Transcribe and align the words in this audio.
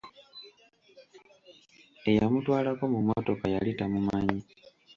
Eyamutwalako 2.09 2.83
mu 2.93 2.99
mmotoka 3.03 3.45
yali 3.53 3.71
tamumanyi. 3.79 4.39